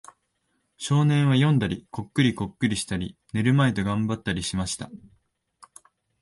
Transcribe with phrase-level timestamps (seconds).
[0.79, 4.89] 少年は読んだり、コックリコックリしたり、眠るまいと頑張ったりしました。